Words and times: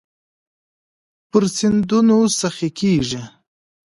پر 1.29 1.43
سیندونو 1.57 2.19
سخي 2.39 2.69
کیږې 2.79 3.23